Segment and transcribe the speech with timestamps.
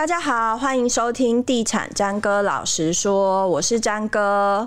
[0.00, 4.66] 大家好，欢迎收听地产詹哥老实说，我是詹哥。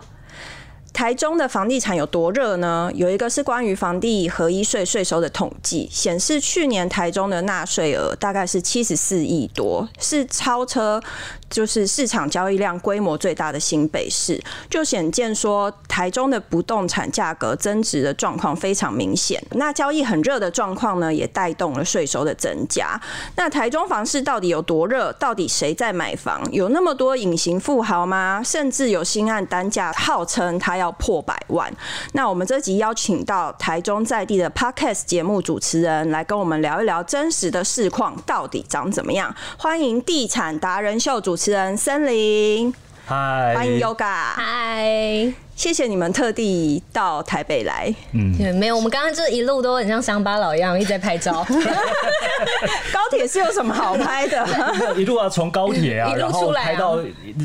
[0.93, 2.89] 台中的房地产有多热呢？
[2.93, 11.01] 有一个是关于房地合一税税收的统计，显示去年台中的纳税额大概是七十四亿多，是超车。
[11.49, 19.39] 就是市场交易量规模最大的新北市，就显见说台中的不动产价格增值的状况非常明显。
[19.51, 22.99] 那交易很热的状况呢，也带动了税收的增加。
[23.35, 25.13] 那台中房市到底有多热？
[25.13, 26.41] 到底谁在买房？
[26.51, 28.41] 有那么多隐形富豪吗？
[28.43, 31.71] 甚至有新案单价号称他要破百万。
[32.13, 39.35] 那我们这集邀请到台中在地的 Podcast 节目主持人来跟我们聊一聊真实的市况到底长怎么样。
[39.57, 41.43] 欢迎地产达人秀主持人。
[41.43, 42.73] 主持人森林，
[43.05, 45.33] 嗨，欢迎 Yoga，嗨。
[45.55, 47.93] 谢谢你们特地到台北来。
[48.13, 51.45] 嗯，没有，我们刚刚就一路都很像乡巴佬一样，一直在拍照。
[52.91, 54.45] 高铁是有什么好拍的？
[54.97, 56.97] 一路要从高铁 啊，然后拍到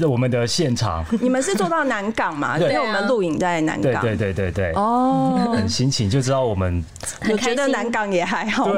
[0.09, 1.05] 我们的现场。
[1.21, 2.59] 你们是坐到南港嘛？
[2.59, 4.01] 对，因为我们录影在南港。
[4.01, 6.85] 对对对对哦，很心情就知道我们。
[7.31, 8.69] 我觉得南港也还好。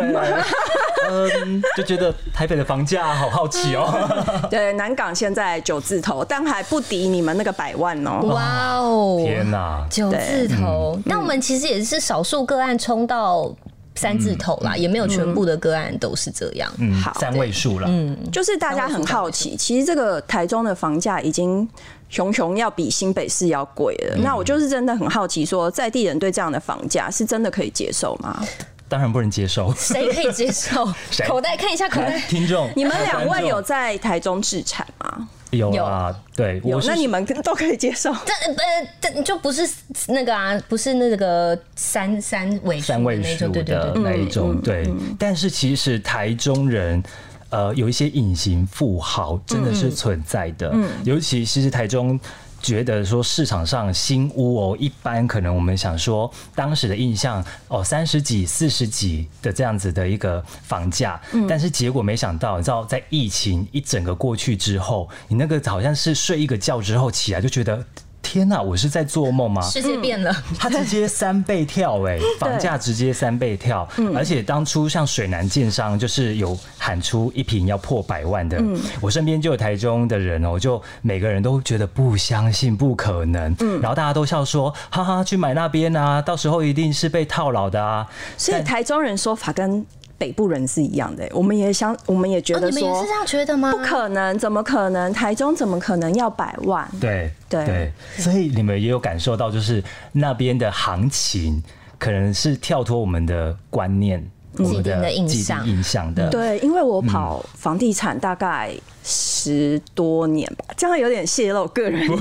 [1.08, 4.46] 嗯，就觉得台北的房价好好奇哦。
[4.50, 8.20] 对，南港现在九字头，但还不敌你们那个百万哦。
[8.24, 9.19] 哇哦。
[9.24, 13.54] 天呐，九字头，但我们其实也是少数个案冲到
[13.94, 16.70] 三字头啦，也没有全部的个案都是这样。
[16.78, 17.86] 嗯，好，三位数了。
[17.90, 21.68] 嗯，就是大家很好奇，其实这个台中的房价已经
[22.08, 24.16] 熊熊要比新北市要贵了。
[24.18, 28.42] 那我就是真的很好奇，说在地人对这样的房价是真的可以接受吗？
[28.88, 29.72] 当然不能接受。
[29.74, 30.84] 谁可以接受？
[31.28, 32.18] 口袋看一下口袋。
[32.28, 35.28] 听众，你们两位 有在台中置产吗？
[35.50, 38.12] 有啊，对，有，那你们 都可以接受。
[38.24, 39.68] 这呃，这就不是
[40.08, 44.88] 那个啊，不是那个三三位三位数的那一种，对。
[45.18, 47.02] 但是其实台中人，
[47.50, 50.74] 呃，有一些隐形富豪真的是存在的，
[51.04, 52.18] 尤其其实台中。
[52.62, 67.84] 觉得说市场上新屋哦，一般可能我们想说当时的印象哦，三十几、四十几的这样子的一个房价，但是结果没想到，你知道在疫情一整个过去之后，你那个好像是睡一个觉之后起来就觉得。
[68.30, 69.60] 天呐，我是在做梦吗？
[69.62, 78.62] 世界变了，它直接三倍跳哎， 房价直接三倍跳，而且当初像水南建商就是有喊出一坪要破百万的，
[79.00, 83.52] 我身边就有台中的人哦，就每个人都觉得不相信，不可能，
[83.82, 89.84] 然后大家都笑说，哈哈，去买那边啊，到时候一定是被套牢的啊，所以台中人说法跟。
[90.20, 93.72] 北部人是一样的，我们也想，我们也觉得说，你们也是这样觉得吗？
[93.72, 95.10] 不可能，怎么可能？
[95.14, 96.86] 台中怎么可能要百万？
[97.00, 99.82] 对对对，所以你们也有感受到，就是
[100.12, 101.62] 那边的行情
[101.98, 104.22] 可能是跳脱我们的观念、
[104.58, 106.28] 我们的印象印象的。
[106.28, 108.70] 对，因为我跑房地产大概
[109.02, 112.06] 十多年吧，这样有点泄露个人。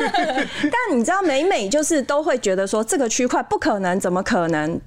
[0.00, 4.80] 但你知道，每每就是都会觉得说，这个区块不可能，怎么可能？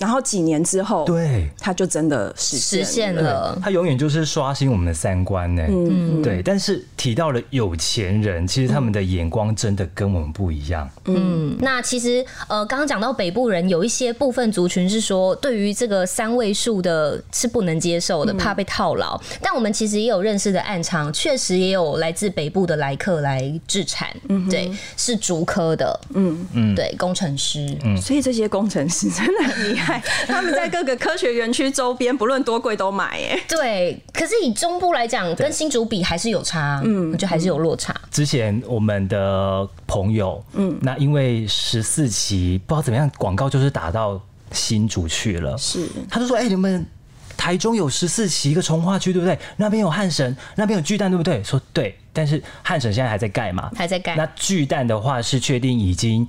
[0.00, 2.84] 然后几年之后，对，他就真的实现了。
[2.86, 3.58] 实现了。
[3.62, 5.62] 他永远就是刷新我们的三观呢。
[5.68, 6.42] 嗯，对。
[6.42, 10.88] 但是提到了有钱人，其实他们的眼光真的跟我们不一样。
[11.04, 19.20] 嗯，那其实呃，刚刚讲到北部人有一些部分族群是说，对于这个三位数的是不能接受的，怕被套牢。
[19.42, 24.08] 但我们其实也有认识的暗场，确实也有来自北部的来客来置产。
[24.30, 26.00] 嗯，对，是竹科的。
[26.14, 27.76] 嗯嗯，对，工程师。
[27.84, 29.89] 嗯，所以这些工程师真的很厉害。
[30.26, 33.04] 他们在各个科学园区周边，不论多贵都买。
[33.06, 33.98] 哎， 对。
[34.12, 37.94] 可是以中部来讲，跟新竹比还是有差，嗯，我觉得还是有落差。
[38.10, 44.20] 之前我们的朋友，嗯，那因为十四期不知道怎么样，广告就是打到
[44.52, 45.86] 新竹去了，是。
[46.10, 46.84] 他就说：“哎，你们
[47.36, 49.38] 台中有十四期一个从化区，对不对？
[49.56, 54.14] 那边有汉神，那边有巨蛋，对不对？”说对，但是汉神现在还在盖嘛，还在盖。
[54.16, 56.28] 那巨蛋的话是确定已经。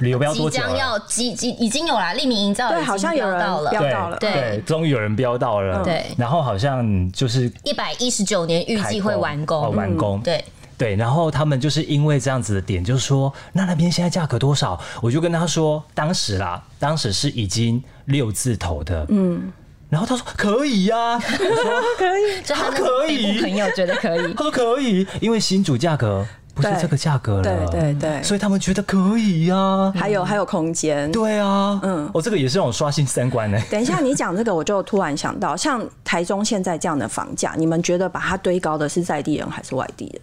[0.00, 0.68] 旅游标多久了？
[0.68, 6.06] 即将要即即已经有了，利民营造对，好像有人标到了，对，终于有人标到了，对。
[6.16, 10.44] 然后好像就是一百一十九年预计会完工，完工，对
[10.78, 10.96] 对。
[10.96, 14.78] 然后他们就是因为这样子的点，就是说那那边现在价格多少？
[15.00, 19.52] 我就跟他说，当时啦，当时是已经六字头的，嗯。
[19.88, 26.26] 然后他说可以呀，我说 可以，他可以，朋友觉得可以， 他说可以，因为新主价格。
[26.54, 33.50] 不是这个价格了，对对对，所以他们觉得可以呀、啊，还有还有空间，对啊，嗯，我、哦、这个也是让我刷新三观。
[33.50, 33.58] 呢。
[33.70, 40.22] 等一下你讲这个，我就突然想到，像台中现在这样的房价，你们觉得把它堆高的是在地人还是外地人？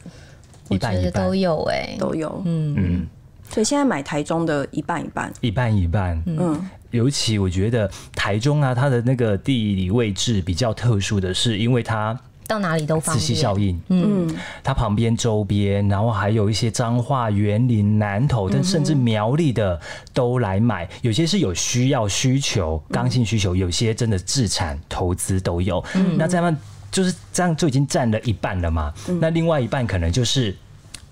[0.70, 2.76] 我觉得都有哎、欸，都有，嗯。
[2.78, 3.08] 嗯。
[3.50, 6.70] 所以现在买台中的一半一半，一半一半，嗯。
[6.92, 12.16] 尤其我觉得台中啊，它的那个地理位置比较特殊的是，因为它。
[12.50, 13.20] 到哪里都方便。
[13.20, 19.80] 磁吸效应，嗯，它旁边周边，然后还有一些彰化、园林、南投，但甚至苗栗的
[20.12, 20.90] 都来买。
[21.04, 25.84] 有些是有需要需求，刚性需求；有些真的自产投资都有。
[26.18, 26.58] 那这样
[26.92, 28.92] 就是这样就已经占了一半了嘛？
[29.22, 30.56] 那另外一半可能就是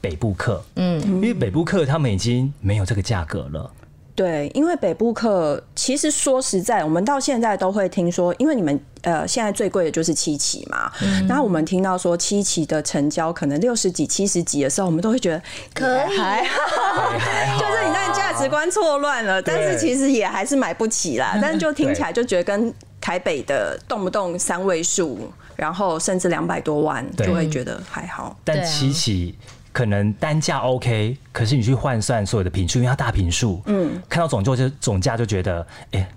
[0.01, 3.72] 北部客，嗯，因为北部客他们已经没有这个价格了。
[4.18, 15.42] 对，因为北部客其实说实在，我们到现在都会听说，因为你们呃现在最贵的就是七期嘛，嗯、然后我们听到说七期的成交可能六十几、七十几的时候，我们都会觉得
[15.72, 17.14] 可以，还好，
[17.62, 21.38] 就是你那价值观错乱了，但是其实也还是买不起啦。
[21.40, 28.36] 但是就听起来就觉得跟台北的动不动三位数，然后甚至两百多万，就会觉得还好。
[28.44, 29.38] 但七期。
[29.78, 36.08] 可能单价 OK，可是你去换算所有的平数，因为它大平数，嗯，看到总就就总价就觉得，哎、欸，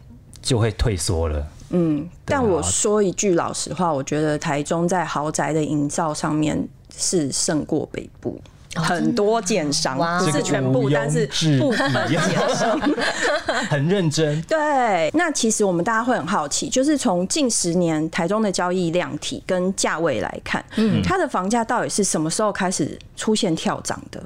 [0.40, 1.46] 就会退缩了。
[1.68, 6.66] 嗯，但我说一句老实话，我觉得台中在豪宅的营造上面
[6.96, 8.40] 是胜过北部。
[8.76, 11.26] 很多建商不是全部，但是
[11.58, 12.20] 部分建
[12.54, 12.80] 商
[13.68, 14.40] 很认真。
[14.42, 24.22] 对，那其实我们大家会很好奇，就是从近十年台中的交易量体跟价位来看，嗯，它的房价到底是什么时候开始出现跳涨的？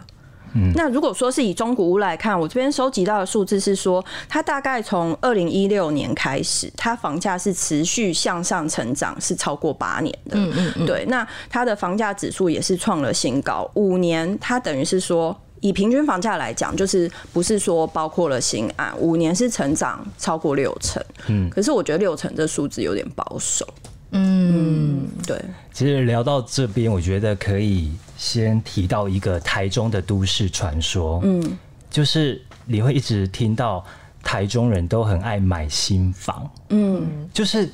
[0.74, 10.36] 那如果说是以中古屋来看，我这边收集到的数字是说，它大概从二零一六年开始，它房价是持续向上成长，是超过八年的。
[10.36, 10.86] 嗯嗯嗯。
[10.86, 21.02] 对，那它的房价指数也是创了新高，五年它等于是说，以平均房价来讲，就是不是说包括了新案，五年是成长超过六成。
[21.26, 21.50] 嗯。
[21.50, 23.66] 可是我觉得六成这数字有点保守。
[24.12, 25.36] 嗯，对。
[25.72, 31.20] 其实聊到这边，我觉得可以先提到一个台中的都市传说。
[31.24, 31.58] 嗯，
[31.90, 33.84] 就是你会一直听到
[34.22, 36.50] 台中人都很爱买新房。
[36.70, 37.70] 嗯，就是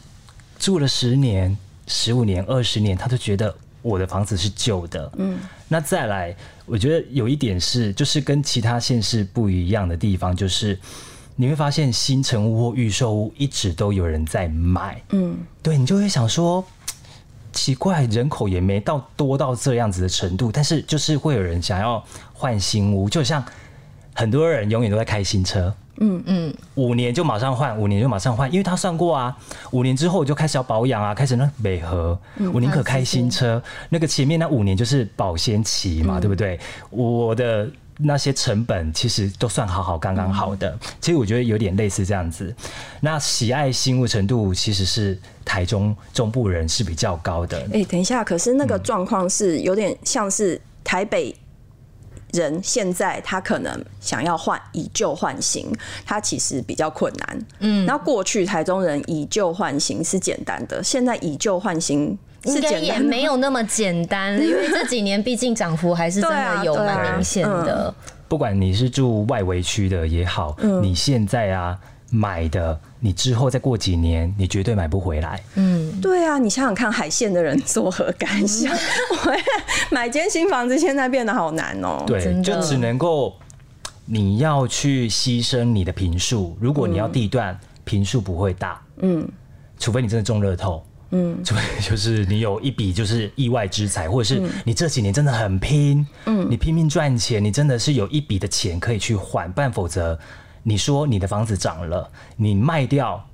[0.59, 1.57] 住了十年、
[1.87, 5.13] 十五年、二十年，他都觉得我的房子是旧的。
[5.17, 5.39] 嗯，
[5.69, 10.79] 那再来，我觉得有一点是，就是跟其他县市不一样的地方，就是。
[11.37, 16.63] 你会发现新城屋或预售屋一直都有人在买，嗯，对，你就会想说，
[17.61, 22.03] 奇怪，人口也没到多到这样子的程度，但是就是会有人想要
[22.33, 23.45] 换新屋，就像
[24.15, 29.37] 很多人永远都在开新车，嗯嗯，五年就马上换，五年就马上换，因为他算过啊，
[29.73, 32.19] 五年之后就开始要保养啊，开始呢美和，
[32.55, 36.59] 我宁可开新车，那个前面那五年就是保鲜期嘛，对不对？
[36.89, 37.69] 我的。
[38.03, 42.55] 那些成本其实都算好好刚刚好的，其实我觉得有点类似这样子。
[43.01, 47.59] 那喜爱新物程度其实是台中中部人是比较高的。
[47.73, 51.35] 哎，等一下，可是那个状况是有点像是台北
[52.33, 55.71] 人现在他可能想要换以旧换新，
[56.07, 57.47] 他其实比较困难。
[57.59, 62.19] 嗯，然后过去台中人以旧换新是简单的，现在以旧换新。
[62.45, 67.93] 应该也没有那么简单，因为这几年毕竟涨幅还是真的有蛮明显的。
[68.29, 71.77] 不管你是住外围区的也好，你现在啊
[72.11, 75.43] 买的，你之后再过几年，你绝对买不回来。
[75.57, 78.73] 嗯，对啊，你想想看，海线的人作何感想？
[79.25, 79.37] 我
[79.91, 82.05] 买间新房子现在变得好难哦。
[82.07, 83.35] 对，就只能够
[84.07, 88.81] 你要去牺牲你的平数，如果你要地段，坪数不会大。
[88.99, 89.29] 嗯，
[89.79, 90.83] 除非你真的中乐透。
[91.11, 100.19] 嗯，除非 就是你有一笔就是意外之财，或者是你这几年真的很拼，嗯，你拼命赚钱，你真的是有一笔的钱可以去还，不然否则
[100.63, 103.25] 你说你的房子涨了，你卖掉。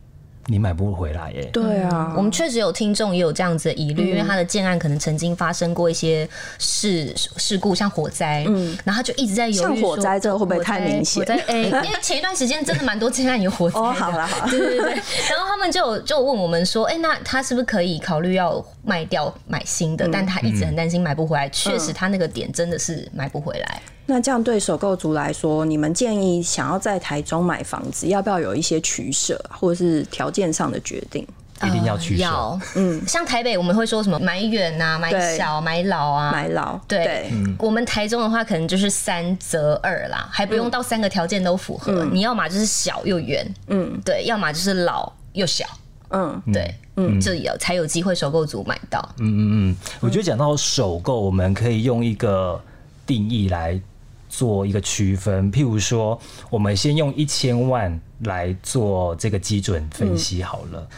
[0.48, 1.44] 你买不回来耶？
[1.52, 11.24] 对啊，我们确实有听众也有这样子的疑虑，因为他的建案可能曾经发生过一些事事故，像火灾，嗯，然后他就一直在犹豫，像火灾这个会不会太明显？
[11.48, 13.78] 哎，因为前一段时间真的蛮多建案有火灾。
[13.80, 14.90] 哦，好了好了，对对对。
[14.92, 20.08] 然后他们就就问我们说，哎，那他是不是可以考虑要卖掉买新的？
[20.12, 23.82] 但他一直很担心买不回来，确实他那个点真的是买不回来。
[24.06, 31.26] 那这样对首购族来说，你们建议想要在台中买房子，要不要有一些取舍，或者是条件上的决定？
[31.64, 32.22] 一定要取舍。
[32.22, 36.78] 要，嗯，像台北我们会说什么买远啊，买小，买老啊，买老。
[36.86, 42.04] 对，我们台中的话，可能就是三择二啦，还不用到三个条件都符合。
[42.12, 45.64] 你要么就是小又远，嗯，对，要么就是老又小，
[46.10, 49.00] 嗯，对，嗯，这有才有机会首购族买到。
[49.18, 52.60] 嗯嗯嗯，我觉得讲到首购，我们可以用一个
[53.06, 53.80] 定义来。
[54.28, 60.88] 做一个区分，譬如说，我们先用一千万来做这个基准分析好了。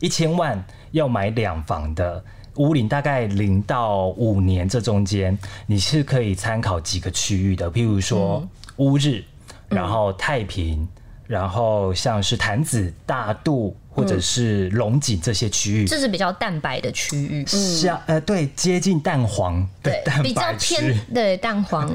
[0.00, 2.22] 一千万要买两房的
[2.56, 9.24] 屋龄，大概零到五年这中间，你是可以参考几个区域的，譬如说乌日，
[9.68, 10.86] 然后太平，
[11.26, 13.76] 然后像是潭子、大肚。
[13.98, 21.92] 或者是龙井这些区域，这是比较蛋白的区域，是啊，呃，对，接近蛋黄的蛋白，比较偏对蛋黄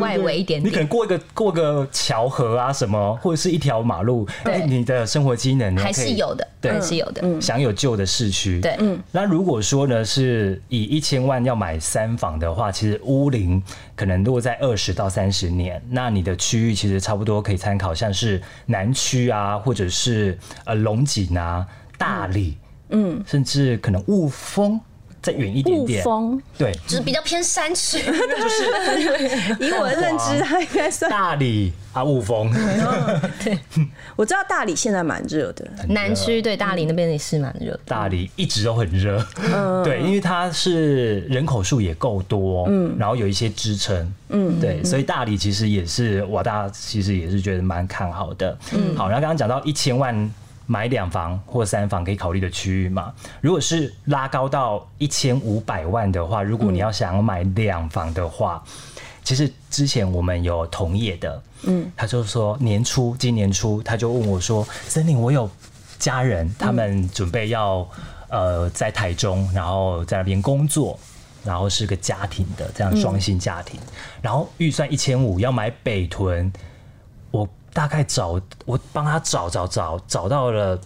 [0.00, 0.72] 外围一点点。
[0.72, 8.60] 你可能过一个过个桥河啊什么，或者是一条马路，哎，你的生活机能还是有的，对，还是有的，享有旧的市区。
[8.60, 9.00] 对，嗯。
[9.12, 13.62] 那如果说呢，是以一千万要买三房的话，其实屋龄
[13.94, 21.66] 可能落在二十到三十年，那你的区域其实差不多可以参考，像是南区啊，或者是呃龙井啊。
[21.98, 22.58] 大理，
[22.90, 24.78] 嗯，甚至可能雾峰
[25.22, 26.42] 再远一点点，雾峰。
[26.58, 29.64] 对，就是比较偏山区， 就是。
[29.64, 32.52] 以我的认知，它应该算大理啊，雾峰。
[33.42, 33.58] 对，
[34.14, 39.24] 我知道大理现在蛮热的，南区对大理那边也是蛮热，大理一直都很热，
[39.82, 50.30] 对，因为它是人口数也够多，嗯，然后有一些支撑，嗯，对，所以大理其实也是我大家其实也是觉得蛮看好的，嗯，好，然后刚刚讲到一千万。
[50.66, 53.14] 买两房或三房可以考虑的区域嘛？
[53.40, 58.72] 如果是拉高到一千五百万的话，如果你要想买两房的话，嗯、
[59.22, 65.48] 其实之前我们有同业的，嗯，他就说年初今年初他就问我说：“森林，我有
[65.98, 67.88] 家人，他们准备要
[68.28, 70.98] 呃在台中，然后在那边工作，
[71.44, 73.92] 然后是个家庭的这样双薪家庭，嗯、
[74.22, 76.52] 然后预算一千五要买北屯，
[77.30, 80.80] 我。”大概找我帮他找找找找到了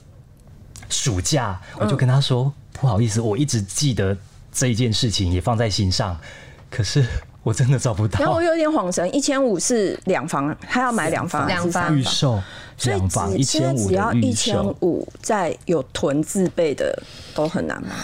[0.89, 4.17] 暑假，我就跟他说、嗯、不好意思，我一直记得
[4.53, 6.19] 这一件事情也放在心上，
[6.69, 7.07] 可是
[7.45, 8.19] 我真的找不到。
[8.25, 12.43] 然后我有点恍神，一千五是两房，他要买两房，两房预售，
[12.83, 17.01] 两房一千五，只要一千五，在有囤自备的
[17.37, 17.95] 都很难吗？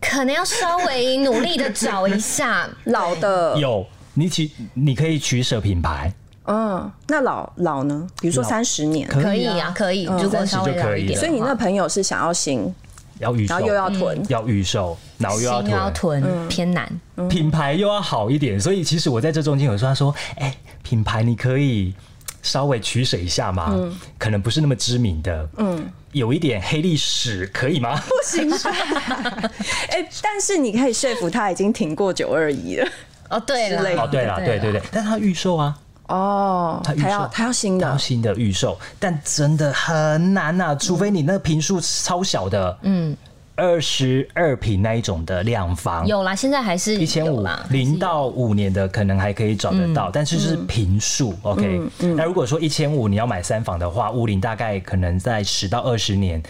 [0.00, 6.10] 可能要稍微努力的找一下 老的，有你取你可以取舍品牌。
[6.46, 8.06] 嗯，那老老呢？
[8.20, 11.18] 比如说三十年可以啊，可以，如果稍微老一点。
[11.18, 12.72] 所以你那朋友是想要新，
[13.18, 16.86] 要预售，然后又要囤，要预售，然后又要囤，偏难。
[17.30, 21.94] 品牌又要好一点，所以其实我在这中间有说，他说，哎，品牌你可以
[22.42, 23.74] 稍微取舍一下嘛？
[24.18, 27.98] 可能不是那么知名的，嗯，有一点黑历史，可以吗？
[28.06, 28.50] 不行，
[29.88, 32.86] 哎，但是你可以说服他已经停过九二一了。
[33.30, 35.74] 哦，对了，哦，对了，对对对，但他预售啊。
[36.08, 43.16] 哦，他要他要新的，要新的预售，但真的很难呐，除非你那个坪数超小的，嗯，
[43.56, 56.42] 二十二坪那一种的两房，有啦，现在还是一千五，零到五年的可能还可以找得到，但是是平数，OK，那如果说一千五你要买三房的话，屋龄大概可能在十到二十年，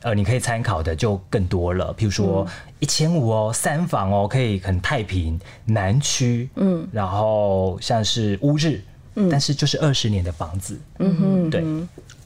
[0.00, 2.46] 呃，你可以参考的就更多了，譬如说
[2.78, 8.80] 一千五哦，三房哦，可以很太平南区，嗯，然后像是乌日。
[9.30, 11.64] 但是就是二十年的房子，嗯哼，对，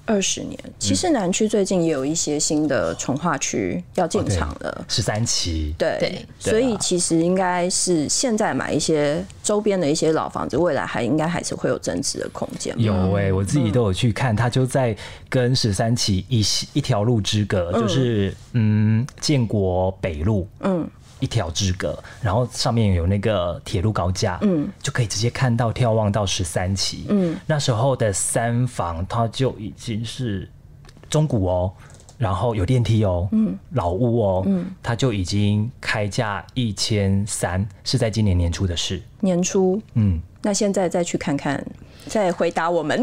[0.04, 0.56] 二十年。
[0.78, 12.74] 其实南区最近也有一些新的从化区要进场了，十三期，对对，所以其实应该是现在买一些周边的一些老房子，未来还应该还是会有增值的空间。
[12.78, 14.96] 有哎、欸，我自己都有去看，它就在
[15.28, 20.88] 跟十三期一一条路之隔，就是嗯，建国北路，嗯。
[21.20, 30.48] 一条之隔，然后上面有那个铁路高架，嗯，就可以直接看到眺望到十三期，嗯，那时候的三房它就已经是
[31.08, 31.72] 中古哦，
[32.18, 41.64] 然后有电梯哦，嗯，老屋哦，嗯，它就已经开价一千三，是在今年年初的事，年初，嗯，那现在再去看看，
[42.06, 43.00] 再回答我们，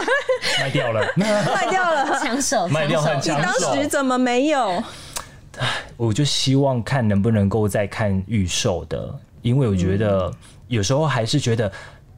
[0.60, 4.82] 卖掉了， 卖掉了， 抢手，卖掉很抢手，当时怎么没有？
[5.96, 10.32] 我就希望看能不能够再看预售的，因为我觉得
[10.68, 11.70] 有时候还是觉得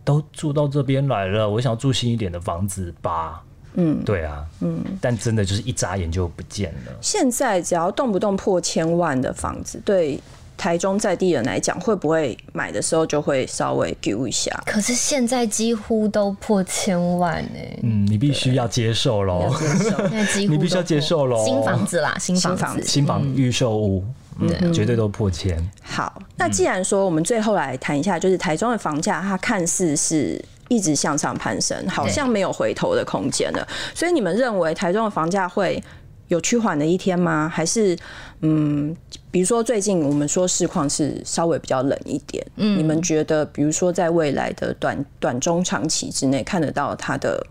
[0.05, 3.43] 都住到这边来了，我想要住新一点的房子吧。
[3.75, 6.93] 嗯，对啊，嗯，但真的就是一眨眼就不见了。
[7.00, 10.19] 现在只要动不动破千万的房子，对。
[10.57, 14.51] 台中在地人来讲，会不会买的时候就会稍微丢一下？
[14.67, 17.61] 可是现在几乎都破千万呢。
[17.83, 19.55] 嗯，你必须要接受喽。
[19.79, 21.45] 现在几乎你必须要接受喽。
[21.45, 24.05] 新房子啦，新房子，新房预售屋，
[24.39, 25.57] 嗯，绝对都破千。
[25.83, 33.69] 好，那既然说我们最后来谈一下，就是台中的房价，它看似是一直向上攀升，好像没有回头的空间了。
[33.95, 35.83] 所以你们认为台中的房价会
[36.28, 37.49] 有趋缓的一天吗？
[37.49, 37.97] 还是
[38.40, 38.95] 嗯，
[39.30, 47.47] 比如说最近我们说市况是稍微比较冷一点，嗯，你们觉得比如说在未来的短短中长期之内看得到它的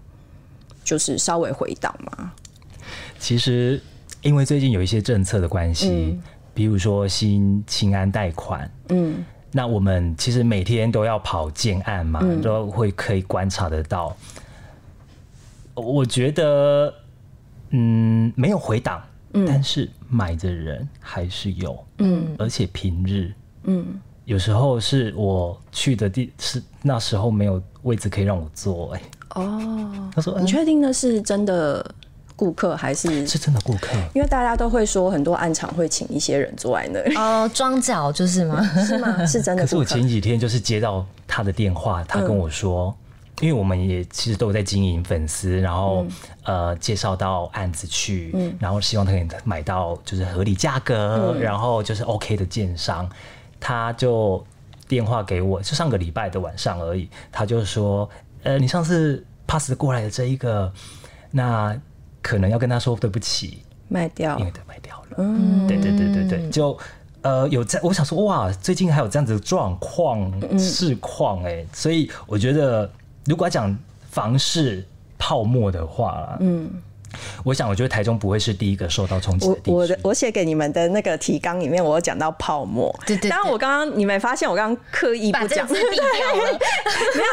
[0.84, 2.34] 就是稍微回档吗？
[3.17, 3.82] 其实
[4.22, 14.15] 因为最近有一些政策的关系，嗯，比如说新清安贷款，嗯，那我们其实每天都要跑建案嘛，嗯，都会可以观察得到。
[15.75, 16.94] 我觉得。
[17.77, 19.03] 嗯，没有回档，
[19.34, 29.01] 嗯，但是买的人还是有，嗯，而且平日，嗯，有时候是我去的地是那时候没有位置可以让我坐，哎，
[29.36, 31.86] 哦，他说你确定那是真的
[32.38, 33.89] 顾客还是是真的顾客？
[34.13, 38.63] 因为大家都会说很多暗场会请一些人坐在那里，哦，装脚就是吗？
[38.86, 39.25] 是吗？
[39.27, 39.63] 是真的。
[39.63, 42.96] 可是我前几天就是接到他的电话，他跟我说。
[43.42, 46.06] 因为我们也其实都有在经营粉丝，然后、
[46.44, 53.10] 嗯、呃介绍到案子去，嗯、然后希望他可以买到就是合理价格，嗯、然后就是 OK 的建商，
[53.60, 54.42] 他就
[54.88, 58.10] 电话给我，就上个礼拜的晚上而已，他就说，
[58.44, 60.72] 呃，你上次 pass 过来的这一个，
[61.30, 61.75] 那
[62.22, 66.77] 可能要跟他说对不起，卖掉，因为他卖掉了，嗯，对对对对对，就
[67.22, 72.89] 呃有在，我想说哇，最近还有这样子的状况市况哎，所以我觉得。
[73.25, 73.75] 如果要讲
[74.12, 74.86] 房市
[75.17, 76.70] 泡沫的话，嗯，
[77.44, 79.72] 我想我觉得台中不会是第一个受到冲击的地区。
[79.72, 82.94] 我我我写给你们的那个提纲里面，我有讲到泡沫。
[83.05, 83.29] 对对。
[83.29, 86.03] 当然，我刚刚你没发现我刚刚刻意不讲，对， 没有，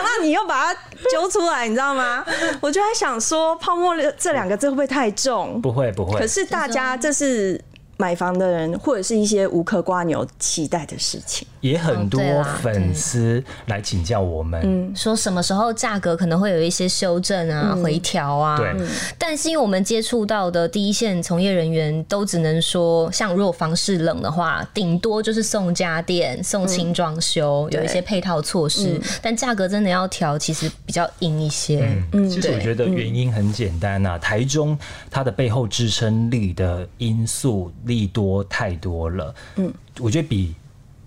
[0.03, 0.81] 那你又把它
[1.11, 2.25] 揪出来，你知道吗？
[2.61, 5.61] 我就在想说，泡沫这两个字会不会太重？
[5.61, 6.19] 不会不会。
[6.19, 7.61] 可是大家这是。
[8.03, 12.21] 买房的人或者是一些无可瓜牛期待的事情，也很多
[12.61, 18.57] 粉丝来请教我们，嗯，说什么时候价格可能会有一些修正啊、回调啊。
[18.57, 18.75] 对，
[19.17, 29.01] 但是因为我们接触到的第一线从业人员都只能说，像如果房市冷的话，顶多就是送家电、送轻装修，有一些配套措施。
[29.23, 31.89] 但价格真的要调，其实比较硬一些。
[32.11, 34.77] 嗯，其实我觉得原因很简单呐，台中
[35.09, 37.71] 它的背后支撑力的因素。
[37.93, 39.71] 利多太多了，嗯，
[40.01, 40.55] 我觉得比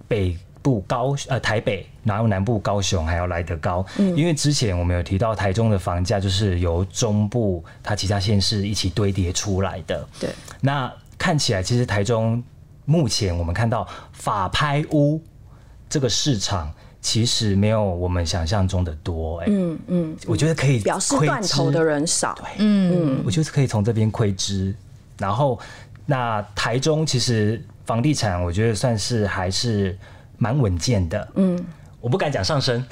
[0.08, 10.30] 北部高呃台北，然后南部高雄还要来得高，嗯，因为之前我们有提到台中的房价就是由中部它其他县市一起堆叠出来的，对，
[10.62, 12.44] 那看起来其实台中
[12.86, 15.20] 目前我们看到法拍屋
[15.90, 16.72] 这个市场
[17.02, 24.76] 其实没有我们想象中的多，欸，嗯嗯，我觉得可以表示断头的人少，对，嗯，我觉得可以从这边窥知，
[25.18, 25.60] 然后。
[26.06, 29.98] 那台中其实房地产，我觉得算是还是
[30.38, 31.28] 蛮稳健的。
[31.36, 31.66] 嗯，
[32.00, 32.84] 我不敢讲上升，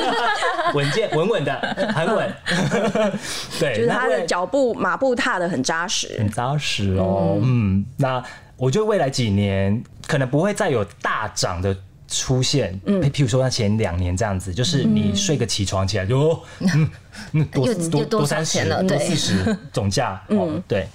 [0.74, 1.58] 稳健稳稳的，
[1.94, 2.32] 很稳。
[3.58, 7.38] 对，就是他的脚步马步踏的很扎实，很扎实哦。
[7.42, 8.22] 嗯，嗯，那
[8.56, 11.74] 我觉得未来几年可能不会再有大涨的
[12.06, 12.78] 出现。
[12.84, 16.90] 嗯，譬如说，像前两年这样子，就是你睡个起床起来就嗯
[17.32, 20.22] 嗯多多多三十，多四十总价。
[20.28, 20.86] 嗯，对。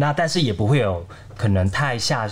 [0.00, 2.26] 那但是也不会有可能太下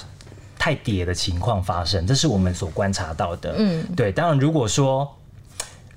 [0.58, 3.54] 太跌的情况发生，这是我们所观察到的。
[3.58, 4.10] 嗯，对。
[4.10, 5.06] 当然，如果说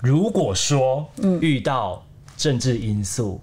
[0.02, 1.08] 如果说
[1.40, 2.04] 遇到
[2.36, 3.40] 政治因素，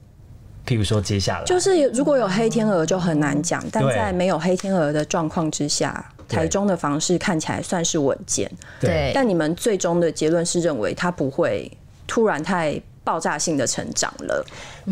[0.67, 8.51] 譬如说接下来就是如果有黑天鹅就很难讲，但在没有黑天鹅的状况之下，台中的房市看起来算是稳健。
[8.79, 9.11] 对。
[9.15, 11.73] 但你们最终的结论是认为它不会
[12.07, 14.45] 突然太爆炸性的成长了？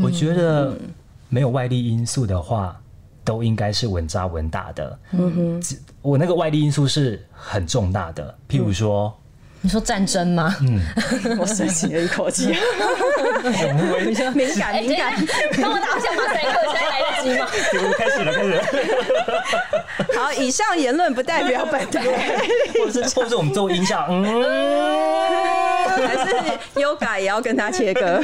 [0.03, 0.75] 我觉得
[1.29, 2.81] 没有外力因素的话。
[3.26, 4.98] 都应该是稳扎稳打的。
[5.10, 9.12] 嗯哼，我那个外力因素是很重大的，譬如说，
[9.60, 10.54] 你说战争吗？
[10.62, 10.80] 嗯，
[11.40, 12.56] 我深吸了一口气。
[14.06, 15.12] 敏感敏感，
[15.60, 17.44] 帮我打一下马赛克，现在来得及吗？
[17.98, 18.62] 开始了，开始了。
[20.14, 22.00] 好，以上言论不代表本台，
[22.78, 24.24] 或者或者我们做音效，嗯，
[26.06, 26.36] 还是
[26.76, 28.22] Yoga 也要跟他切割，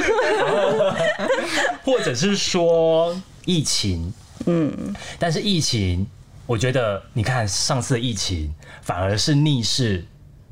[1.83, 3.13] 或者是说
[3.43, 4.13] 疫情。
[4.45, 6.05] 嗯，但是疫情，
[6.45, 10.05] 我觉得你看上次的疫情反而是逆势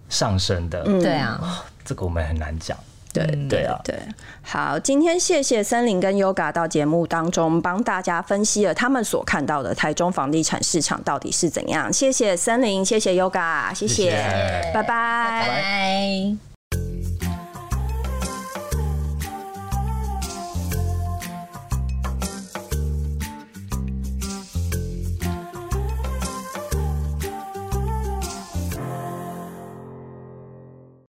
[0.10, 0.84] 上升的。
[0.86, 2.78] 嗯，对啊，这个我们很难讲。
[3.14, 4.00] 对对啊，对。
[4.42, 11.92] 好，今天谢谢森林跟 Yoga 到节目当中帮大家分析了他们所看到的台中房地产市场到底是怎样。
[11.92, 16.51] 谢谢森林，谢谢 Yoga，谢谢，谢谢拜拜，拜拜。